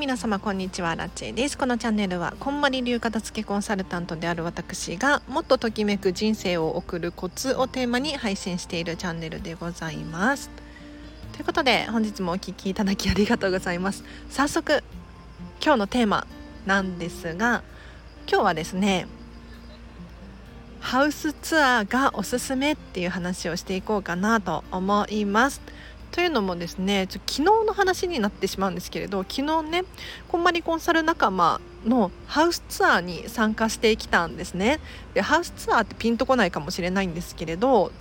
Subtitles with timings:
[0.00, 1.58] 皆様こんにちはラッチェです。
[1.58, 10.48] このチャンネルはこんまり流片付けコンサルタントである私がもっとときめく人生を送るコツをテーマに配信しているチャンネルでございます。
[11.34, 14.02] ということで本日もお聴きいただきありがとうございます。
[14.30, 14.82] 早速
[15.62, 16.26] 今日のテーマ
[16.64, 17.62] なんですが
[18.26, 19.06] 今日はですね
[20.80, 25.60] ハウスツアーがおすすめっていう話をしていこうかなと思います。
[26.12, 29.84] というのもですね昨日の話になってしまうんですけれど昨日ね
[30.28, 34.80] こんまりコンサル仲間のハウスツアーに参加してきたんですね。
[35.14, 37.92] でハウスツアーってピンとこないかもしれないんですけれど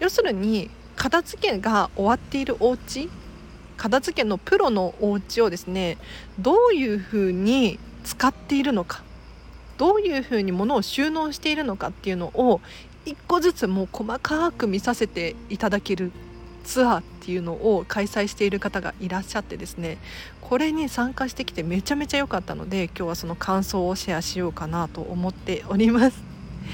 [0.00, 3.08] 要するに片付けが終わっているお家
[3.76, 5.98] 片付けのプロのお家をですね
[6.38, 9.02] どういうふうに使っているのか
[9.78, 12.60] どういうふうに物を収納しているのかっていうのを
[13.04, 16.12] 一個ずつもう細かく見させていただける
[16.62, 19.98] ツアーっていうのを開催している方がいらっしゃってですね
[20.40, 26.22] これに参加してきてめちゃめちゃ良かったので今日はその感想をシェアしようかなと思っております。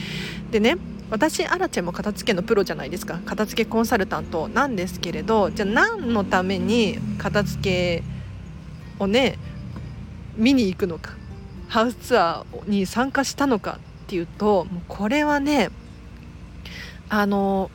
[0.50, 0.76] でね
[1.10, 3.20] 私アラチェも片付けのプロじゃないですか。
[3.24, 8.02] 片付けコンサルタントなんですけれどじゃあ何のために片付け
[8.98, 9.38] をね
[10.36, 11.12] 見に行くのか。
[11.68, 15.70] ハウスツアーに参加したのかっていうともうこれはね
[17.10, 17.70] あの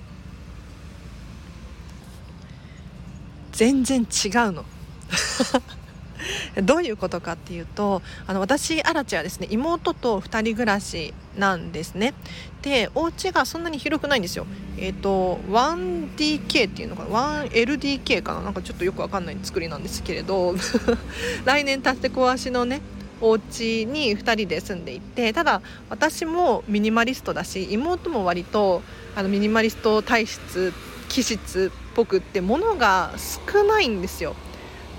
[3.54, 4.66] 全然違うの。
[6.64, 12.14] どういうことかっていうとあの私アラチはですね妹と2人暮らしなんですね。
[12.62, 14.46] でお家がそんなに広くないんですよ。
[14.78, 18.42] えっ、ー、と 1DK っていうのかな？1LDK かな？
[18.42, 20.56] なんかちょっとよくわかんない作りなんですけれど。
[21.46, 22.82] 来年建て壊しのね
[23.22, 28.82] お家に2人で住んでいてただ私もミニマリストだし妹も割と
[29.16, 30.74] あのミニマリスト体質
[31.08, 34.36] 気質ぽくって物が少ないんですよ。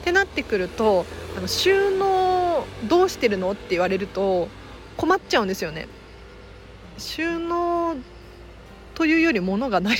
[0.00, 1.06] ってなってくると
[1.36, 4.48] あの収納どうしてるのって言われると
[4.96, 5.88] 困っちゃうんですよね。
[6.98, 7.96] 収納
[8.94, 9.98] というより物がない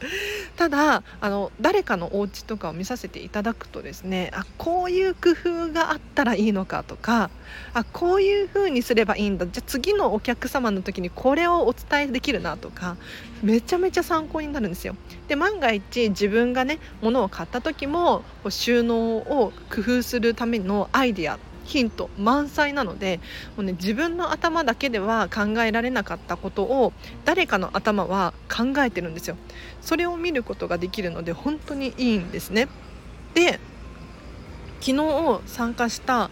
[0.56, 7.30] ただあの誰かのお家とかを見させていただくとですねあこういう工夫があったらいいのかとか
[7.74, 12.96] あこういう風にすればいいんだじゃあ次のお客様の時にこれをお伝えできるなとか
[13.42, 14.96] めちゃめちゃ参考になるんですよ。
[15.28, 21.38] で万が一自分がね物を買った時も収納を工夫するためのアイデア
[21.70, 23.20] ヒント満載なので
[23.56, 26.92] もう、ね、自分の頭だけでは考えられなかったことを
[27.24, 29.36] 誰かの頭は考えてるんですよ。
[29.80, 32.68] それを見ることができるので本当にいいんですね。
[33.34, 33.60] で
[34.80, 36.30] 昨日参加した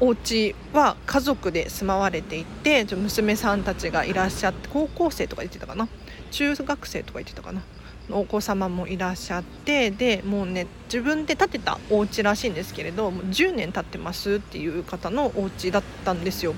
[0.00, 5.88] お家は家族で住まわれていて娘さんたちがいらっしゃって高校生とか言ってたかな？
[6.30, 7.62] 中学生とか言ってたかな？
[8.10, 16.54] お子様もいらっしゃってでもうね自分で建てたお家らしいんですけれどもう10年経ってますっていう方のお家だったんですよ。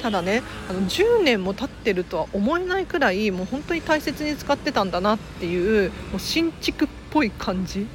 [0.00, 7.86] ただねあの10年も経ってるとは思えないくらいもう本当に大切に使ってたんだなっていうもう新築っぽい感じ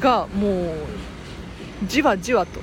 [0.00, 0.74] がもう
[1.86, 2.60] じわじわと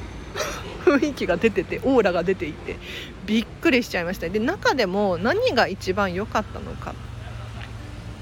[0.86, 2.78] 雰囲気が出ててオーラが出ていて
[3.26, 6.94] びっくりしちゃいましたで中でも何が一番良かったのかっ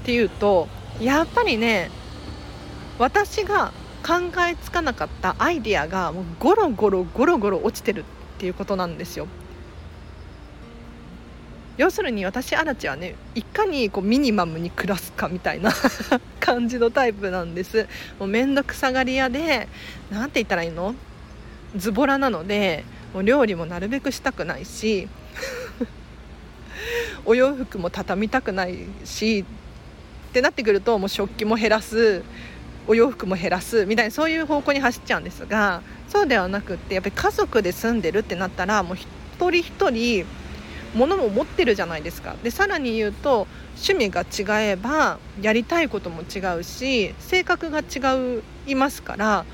[0.04, 1.90] ていうとやっぱりね
[2.98, 3.72] 私が
[4.06, 4.14] 考
[4.46, 8.04] えつかなかったアイディアがもうゴロゴロゴロゴロ落ちてるっ
[8.38, 9.26] ていうことなんですよ。
[11.76, 15.72] 要するに私アラチはねいかにこうミニマムに暮らすかみたいな
[16.38, 17.86] 感じのタイプなんです
[18.18, 19.66] もうめんどくさがり屋で
[20.10, 20.94] 何て言ったらいいの？
[21.76, 22.84] ズボラなので
[23.14, 25.08] もう料理もなるべくしたくないし
[27.24, 29.46] お洋服も畳みたくないし
[30.30, 32.22] ってなってくるともう食器も減らす
[32.86, 39.08] お洋服も減らすみたいなそういう方向に走っちゃうんですがそうではなくってやっぱり家族で住んでるってなったらもう一
[39.50, 40.24] 人一人
[40.94, 42.34] 物も持ってるじゃないですか。
[42.42, 43.46] でさらに言うと
[43.76, 49.44] 趣味が違えばやりたいことも違うし性格が違いますから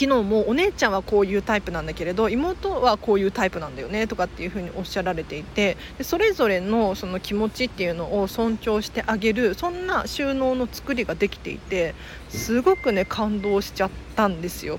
[0.00, 11.94] 昨日もお姉ちゃんはこういうタイプなんだけれど妹はこういうタイプなんだよねとかっていうふうにおっしゃられていてそれぞれのその気持ちっていうのを尊重してあげるそんな収納の作りができていて
[12.30, 14.78] すごくね感動しちゃったんですよ。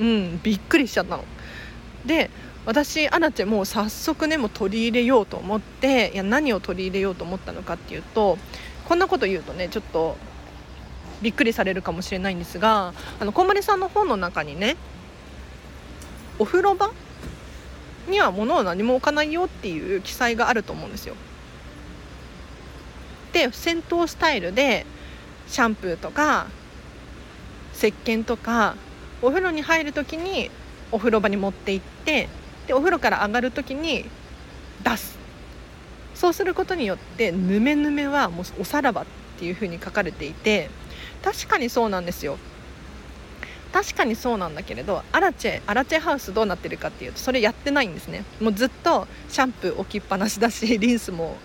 [0.00, 1.24] うん、びっくりしちゃったの。
[2.04, 2.28] で
[2.66, 8.38] 私アナチェもう早速ねもう取り入れようと思っていや何を取り入れようと思ったのかっていうと
[8.88, 10.16] こんなこと言うとねちょっと
[11.22, 14.76] びっくりされるかもしれないんですがあのこんまりさんの本の中にね
[16.38, 16.90] お風呂場
[18.08, 21.14] には物を何も置かないよっていう記載があると思うんですよ。
[23.32, 24.86] で銭湯スタイルで
[25.48, 26.46] シャンプーとか
[27.74, 28.76] 石鹸とか
[29.20, 30.50] お風呂に入る時に
[30.90, 32.28] お風呂場に持って行って
[32.66, 34.04] でお風呂から上がる時に
[34.82, 35.18] 出す
[36.14, 39.06] そうすることによってヌメヌメはもうおさらばっ
[39.38, 40.70] ていう風に書かれていて
[41.22, 42.38] 確かにそうなんですよ。
[43.72, 48.24] 確かにそうなんだけれどアラチェアラチェハウスどうなってるかっていうとそれやってないんですね。
[48.40, 51.36] もうずっとシャンプー置きっぱなしだし リンスも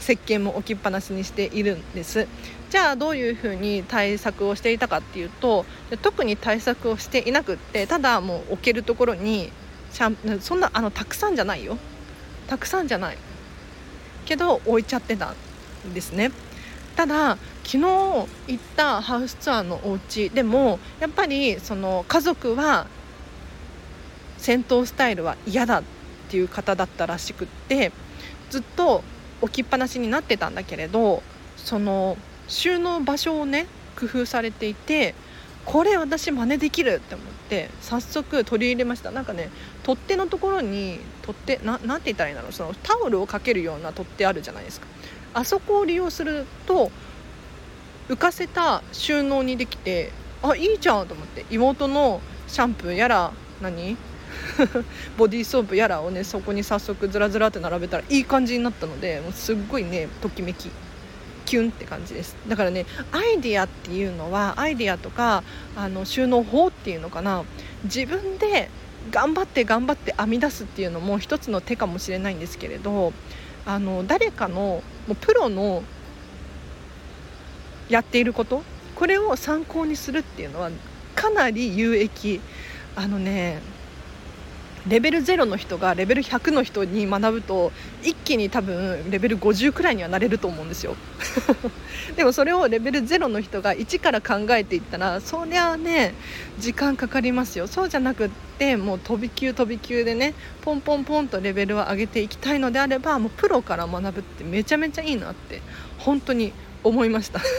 [0.00, 2.26] 石鹸も置きっぱなしにしているんです。
[2.70, 5.64] じゃあどういうふうに対策をしていたかっていうと
[6.02, 9.50] 特に対策をしていなくってただもう置けるところに
[9.92, 11.78] シャンそんなあのたくさんじゃないよ。
[12.48, 13.18] たくさんじゃない。
[14.24, 15.34] けど置いちゃってた
[15.86, 16.32] んですね。
[16.96, 17.38] ただ
[17.70, 18.26] 昨日行
[18.56, 22.88] ったハウスツアーのお家でもやっぱりその家族は
[24.38, 25.82] 戦闘スタイルは嫌だっ
[26.30, 27.92] ていう方だったらしくって
[28.50, 29.04] ずっと
[29.40, 31.22] 置きっぱなしになってたんだけれど
[31.56, 32.16] その
[32.48, 35.14] 収納場所をね工夫されていて
[35.64, 39.12] これ私真似できるって思って早速取り入れました。
[39.12, 39.48] なんかね
[39.84, 42.52] 取っ手のところに取っ手ななんて言ったらいいんだろう。
[42.52, 44.88] そのタオルをかけるような取っ手あるじゃないですか。
[45.34, 46.90] あそこを利用すると
[48.10, 50.10] 浮かせた収納にできて
[50.42, 51.46] あいいじゃんと思って。
[51.48, 53.96] 妹のシャンプーやら何？
[55.16, 60.70] ボディーソープやらをねそこに早速ずらずらって並べたらいい感じになったのでもうすっごいねときめき。
[61.46, 62.36] キュンって感じです。
[62.48, 65.44] だからねアイディアっていうのはアイディアとか
[65.76, 67.44] あの収納法っていうのかな。
[67.84, 68.70] 自分で
[69.12, 73.12] 頑張って頑張って編み出すっていうのも一つの手かもしれないんですけれど
[73.66, 75.82] あの誰かのもうプロの
[77.90, 78.62] やっていること
[78.94, 80.70] これを参考にするっていうのは
[81.14, 82.40] かなり有益。
[82.96, 83.60] あのね
[84.88, 87.70] レベル0の人がレベル100の人に学ぶと
[88.02, 90.96] 一気に多分レベル50くらいにはなれると思うんですよ。
[92.16, 96.14] でもそれをレベル0の人が1から考えていったらそりゃあね
[96.58, 97.66] 時間かかりますよ。
[97.66, 100.32] そうじゃなくってもう飛び級飛び級でね
[100.62, 105.60] ポンポンポンとレベルを上げていきたいのであればもうプロから学ぶってめちゃめちゃいいなって
[105.98, 106.52] 本当に
[106.84, 107.40] 思いました。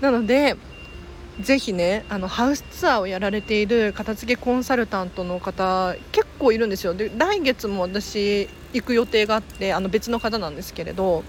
[0.00, 0.56] なので
[1.40, 6.94] ぜひねあのハウスツアーをやられている片付けコンサルタントの方結構いるんですよ。
[6.94, 11.24] で来月も私行く予定があってあの別の方なんですけれど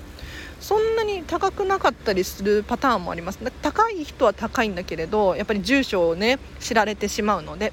[0.59, 3.39] そんなに高くなかったりするパターンもあります。
[3.61, 7.71] 高い人は高いんだけれどやっぱり住所をね知られてしまうので。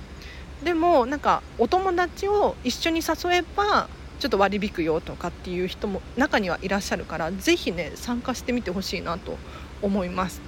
[0.63, 3.89] でもなんかお友達を一緒に誘えば
[4.21, 9.39] ちょっと割り引くよとかっていう人も中にはいらっしゃるからぜひね参加してみてほしいなと
[9.83, 10.41] 思います。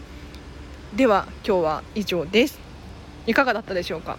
[0.94, 2.60] では今日は以上です。
[3.26, 4.18] いかがだったでしょうか？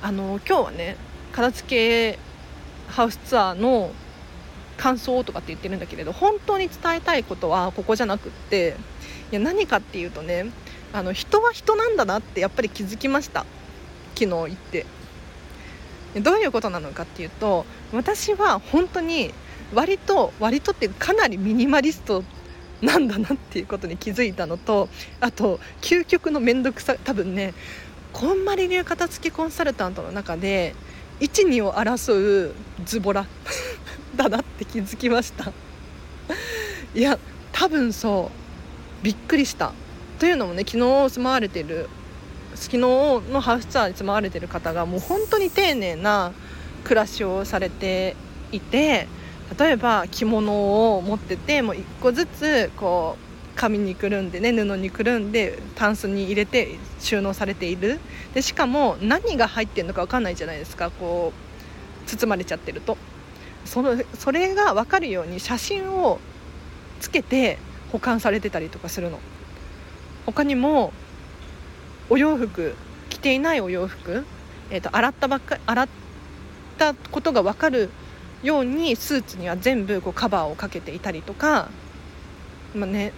[0.00, 0.96] あの今日はね
[1.32, 1.68] 片付
[2.14, 2.18] け
[2.88, 3.92] ハウスツアーの
[4.78, 8.76] 感想とかって言ってるんだけれど本当に伝えたいことはここじゃなくって
[9.30, 10.46] いや何かっていうとね
[10.92, 13.44] あの人は人なんだなってやっぱり気づきました。
[14.14, 14.86] 昨日行って。
[16.20, 19.32] どういうことなのかっていうと私は本当に
[19.74, 22.22] 割と割とってかなりミニマリスト
[22.82, 24.88] なんだなっていうことに気づいたのと
[25.20, 27.54] あと究極の面倒くさ多分ね
[28.12, 30.74] こんまり流片付けコンサルタントの中で
[31.20, 32.54] 12を争う
[32.84, 33.26] ズボラ
[34.16, 35.52] だなって気づきました。
[36.94, 37.18] いや
[37.52, 38.30] 多分そ
[39.00, 39.72] うびっくりした。
[40.18, 41.88] というのもね昨日住まわれてる
[42.62, 46.32] 昨日のハウスツアーに住まわれてる方がもう本当に丁寧な
[46.84, 48.14] 暮らしをされて
[48.52, 49.08] いて
[49.58, 58.00] 例えば着物を持っててもう1個ずつこう紙にくるんでね布にくるんでタンスに入れて収納されている。
[58.32, 60.90] でしかも何が入ってるのか分かんないじゃないですか。
[60.90, 61.32] こ
[62.06, 62.96] う包まれちゃってると。
[63.64, 66.18] そのそれが分かるように写真を
[67.00, 67.58] つけて
[67.92, 69.18] 保管されてたりとかするの。
[70.24, 70.92] 他にも
[72.10, 72.74] お洋服
[73.10, 74.24] 着ていないお洋服、
[74.70, 75.88] えーと、洗ったばっか洗っ
[76.78, 77.90] たことが分かる
[78.42, 81.70] ようにスーツには全部こうカバーをかけていたりとか、
[82.74, 83.12] まあね、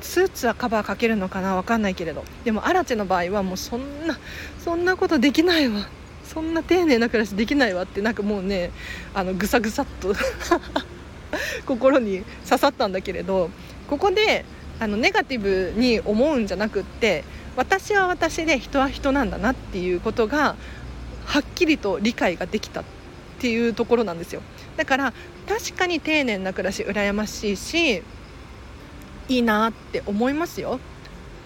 [0.00, 4.18] スーツはカバーかけるのかな分かんないけれどでもアラチェの場合はもうそんな
[4.58, 5.88] そんなことできないわ。
[6.30, 8.70] そんな丁寧な暮らしできないわってなんかもうね
[9.14, 10.14] あのぐさぐさっと
[11.66, 13.50] 心に刺さったんだけれど
[13.88, 14.44] ここで
[14.78, 17.24] あのネガティブに思うんじゃなくって
[17.56, 20.56] 私は私で人は人なんだなっていうことが
[21.26, 22.84] はっきりと理解ができたっ
[23.38, 24.42] ていうところなんですよ。
[24.76, 25.12] だから
[25.48, 28.02] 確かに丁寧な暮らし羨ましいし
[29.28, 30.80] いいなって思いますよ。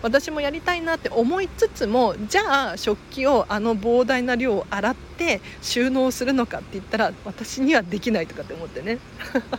[0.02, 8.98] 私もやりたいなって思いつつもじゃあ食器をあの膨大な量を洗って収納するのかって言ったら私にはできないとかって思ってね。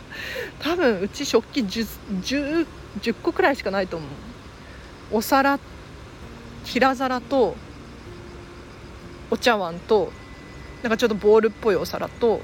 [0.60, 1.88] 多分うち食器 10,
[2.22, 2.66] 10,
[3.00, 4.08] 10個くらいしかないと思う。
[5.16, 5.58] お皿
[6.66, 7.56] 平皿と
[9.30, 10.12] お茶碗と
[10.82, 12.42] なんかちょっとボールっぽいお皿と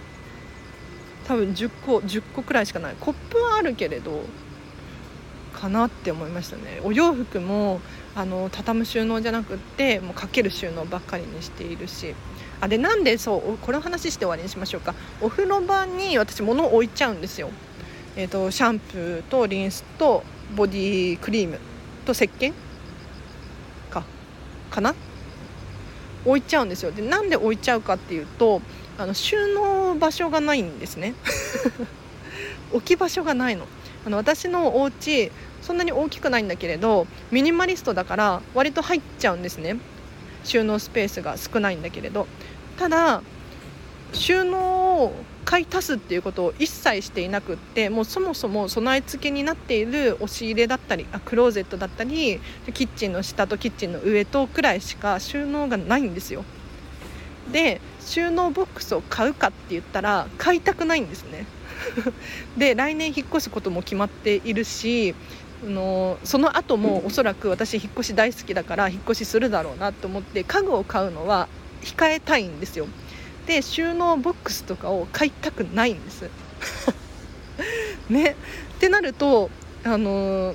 [1.27, 2.97] 多分10個10個くらいしかない。
[2.99, 4.25] コップはあるけれど
[5.53, 6.81] かなって思いましたね。
[6.83, 7.81] お洋服も
[8.15, 12.15] あの畳む収納じゃなくってもうかける収納ばっかりにしているし。
[12.61, 14.95] あでなんでそうこれの話して終わりにしましょうか。
[15.21, 17.51] お風呂場に私物を置いちゃうんですよ。
[18.15, 20.23] えーと、シャンプーとリンスと
[20.55, 21.59] ボディクリーム
[22.05, 22.53] と石鹸
[24.73, 24.95] かな？
[26.25, 26.93] 置いちゃうんですよ。
[26.93, 28.63] でなんで置いちゃうかっていうと
[28.99, 31.15] あの収納場所がないんですね。
[32.73, 33.67] 置き場所がないの。
[34.07, 39.77] あの私のお家そんなに大きくないんだけれどミニマリストだから割と入っちゃうんですね。
[40.45, 42.27] 収納スペースが少ないんだけれど。
[42.79, 43.23] ただ
[44.13, 45.15] 収納を
[45.45, 52.41] 買い足すっていうことを一切していなくってもうそもそも備え付けになっている押し入れだったりあクローゼットだったり
[52.75, 56.45] キッチンの下とキッチンの上とくらいしか収納がないんですよ。
[57.53, 61.47] で収納ボックスを買うかって言ったら買いたくないんですね。
[62.57, 65.15] で来年引っ越すことも決まっているし
[65.65, 71.49] のその後もおそらく私引っ越し大好きだから引っ越しするだろうなと思って家具を買うのは
[71.83, 72.87] 控えたいんですよ。
[73.47, 76.31] で収納ボックスとかを買いたくないんです。
[78.09, 78.37] ね。
[78.77, 79.51] ってなると
[79.85, 80.55] あの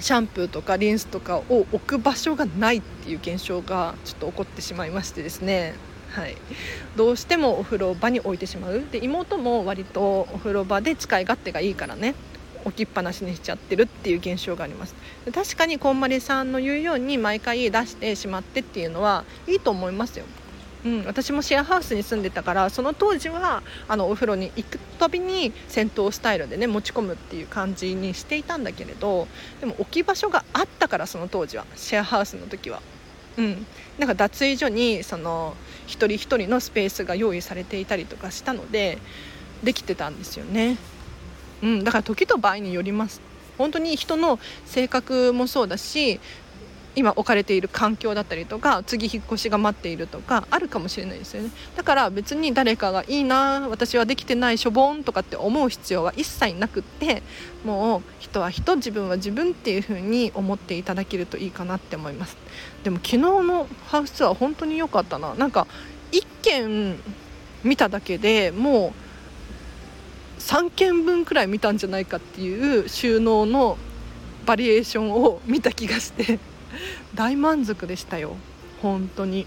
[0.00, 5.74] シャンプーとかリンスとかを置く場所がないっていう現象がちょっと起こってしまいましてですね。
[6.12, 6.36] はい、
[6.96, 8.82] どうしてもお風呂場に置いてしまう。
[8.90, 12.14] で妹も割とお風呂場で使い勝手がいいからね
[12.64, 14.94] 置きっぱなしにしちゃってるっていう現象があります。
[15.32, 20.24] 確かにこんまりさんの言うように毎回出してしまってっていうのはいいと思いますよ
[20.84, 29.26] うん、私もシェアハウスに住んでたからその当時はあのお風呂に行くたびに銭湯スタイルでね持ち込むっていう感じにしていたんだけれど
[29.60, 32.80] でも置き場所があったからその当時はシェアハウスの時は。
[33.36, 33.66] うん、
[33.98, 35.54] なんか脱衣所にその
[35.86, 38.98] 一人一人のスペースが用意されていたりとかしたので
[39.62, 40.76] できてたんですよね。
[41.62, 43.20] うん、だから時と場合によります
[43.58, 46.20] 本当に人の性格もそうだし
[46.98, 51.50] 今置かれている環境だったりとか次引っ越しが待っているとかあるかもしれないですよね。
[51.76, 57.22] だから別に誰かがいいな私はできてないしょぼんとかって思う必要は一切なくって
[57.64, 62.36] もう人は人自分は自分っていう風に思っていただけるといいかなって思います。
[62.82, 65.34] でも昨日のハウスツアー本当に良かったな。
[65.34, 65.68] なんか
[66.10, 66.96] 1軒
[67.62, 73.78] 見ただけでもう3軒分くらい見たんじゃないかっていう収納の
[74.46, 76.40] バリエーションを見た気がして。
[77.14, 78.36] 大満足でしたよ。
[78.82, 79.46] 本当に。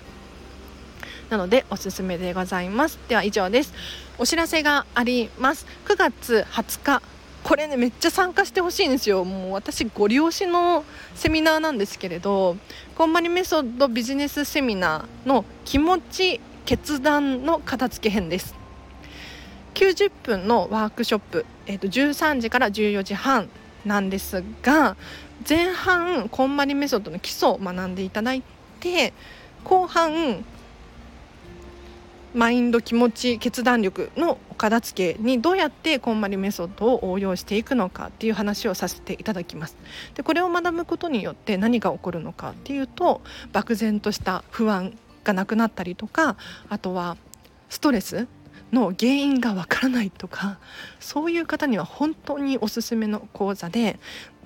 [1.30, 3.00] なのでおすすめでございます。
[3.08, 3.74] では以上です。
[4.18, 5.66] お知らせがあります。
[5.86, 7.02] 9月20日。
[7.44, 9.24] これねめっちゃ参加してほしいんですよ。
[9.24, 10.84] もう私ご利用しの
[11.16, 12.56] セミナーなんですけれど
[12.96, 18.56] こんまりメソッドビジネスセミナーの気持ち決断の片付け編です。
[19.74, 23.50] 90分のワークショップ、えー、と13時から14時半。
[23.86, 24.96] なんですが
[25.48, 28.44] 前半こんまりメソッドの基礎を学んでいただい
[28.80, 29.14] て
[29.64, 30.44] 後半
[32.34, 39.76] マインド気持ち決断力のお片付けにどうやってこんまりメソッドを応用していくのかっていう話をさせていただきます。
[40.16, 43.22] でこれを学ぶことによって何が起こるのかっていうと
[43.52, 46.38] 漠然とした不安がなくなったりとか
[46.70, 47.18] あとは
[47.70, 48.28] ストレス
[48.72, 50.60] の原因がわからないとか
[51.00, 54.00] そういう方には本当におすすめの講座で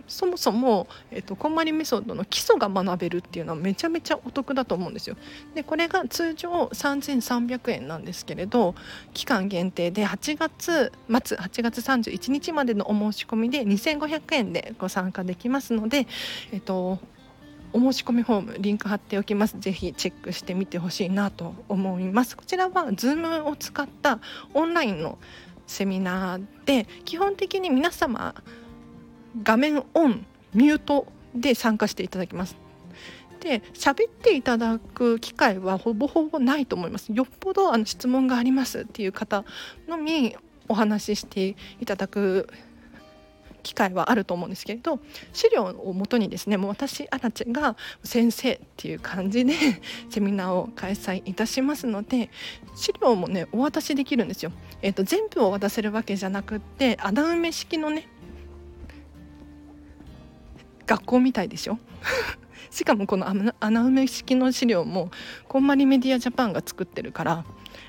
[0.07, 5.17] そもそも、えーと、こんまりメソッドの基礎が学べるっていうのはめちゃめちゃお得だと思うんですよ。
[5.55, 8.75] でこれが通常3300円なんですけれど
[9.13, 16.07] 期間限定で8月末8月31日までのお申し込みで2500円でご参加できますので、
[16.51, 16.99] えーと、
[17.75, 24.21] お申し込みフォームリンク貼っておきますぜひチェックしてみてほしいなと思いますこちらは Zoom を使った
[24.53, 25.17] オンラインの
[25.67, 28.33] セミナーで基本的に皆様
[29.43, 32.55] 画面オンミュートで参加していただきます。
[33.41, 37.11] で喋っていただく機会はほぼほぼないと思います。
[37.11, 39.43] よっぽどあの質問がありますっていう方
[39.89, 40.33] のみ
[40.69, 42.47] お話ししていただく
[43.65, 44.99] 機会はあると思うんですけれど
[45.33, 49.53] 資料をもとにですねもう私アラチェが先生っていう感じで
[50.11, 52.29] セミナーを開催いたしますので
[52.75, 54.51] 資料もねお渡しできるんですよ。
[54.83, 58.07] えーと、全部を渡せるわけじゃなくって穴埋め式のね
[60.85, 61.79] 学校みたいでしょ
[62.69, 65.09] しかもこの穴埋め式の資料も
[65.47, 67.45] こんまりメディアジャパンが作ってるから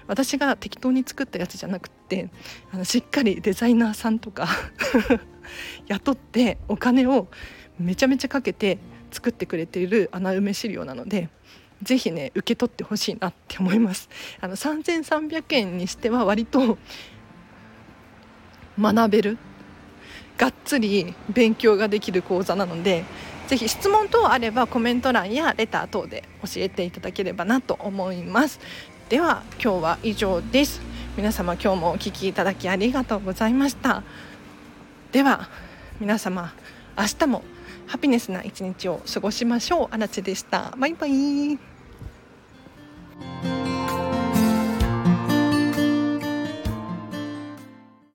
[0.07, 2.31] 私が適当に作ったやつじゃなくって
[2.73, 4.49] あのしっかりデザイナーさんとか
[5.87, 7.29] 雇ってお金を
[7.79, 8.79] めちゃめちゃかけて
[9.11, 11.29] 作ってくれている穴埋め資料なので
[11.83, 14.09] ぜひね受け取ってほしいなって思います。
[14.41, 16.79] あの3300円にしては割と
[18.81, 19.39] 学べる
[20.39, 23.05] がっつり勉強ができる講座なので
[23.47, 28.59] ぜひ質問等あればコメント欄やレター等で教えていただければなと思います。
[29.09, 30.81] では今日は以上です。
[31.17, 34.03] 皆様今日もお聴きいただきありがとうございました。
[35.13, 35.49] では
[36.01, 36.53] 皆様
[36.99, 37.43] 明日も
[37.87, 39.89] ハピネスな一日を過ごしましょう。
[39.91, 40.75] あらちでした。
[40.77, 41.59] バイバイ。